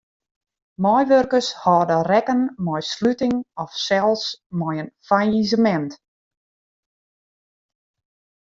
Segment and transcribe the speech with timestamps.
[0.83, 4.23] Meiwurkers hâlde rekken mei sluting of sels
[4.57, 5.93] mei in fallisemint.